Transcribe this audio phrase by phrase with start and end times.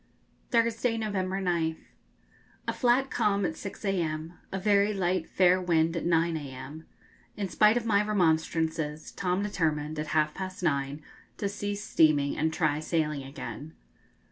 [0.49, 1.77] Thursday, November 9th.
[2.67, 6.87] A flat calm at 6 a.m.; a very light fair wind at 9 a.m.
[7.37, 11.03] In spite of my remonstrances, Tom determined, at half past nine,
[11.37, 13.75] to cease steaming and try sailing again.